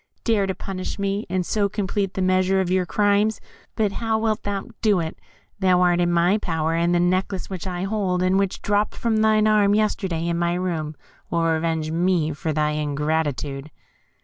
[0.23, 3.39] Dare to punish me, and so complete the measure of your crimes!
[3.75, 5.19] But how wilt thou do it?
[5.59, 9.17] Thou art in my power, and the necklace which I hold, and which dropped from
[9.17, 10.95] thine arm yesterday in my room,
[11.29, 13.69] will revenge me for thy ingratitude."